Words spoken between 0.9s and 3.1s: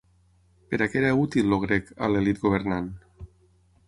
què era útil el grec a l'elit governant?